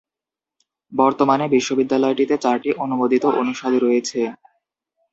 [0.91, 4.19] বর্তমানে বিশ্ববিদ্যালয়টিতে চারটি অনুমোদিত অনুষদ রয়েছে।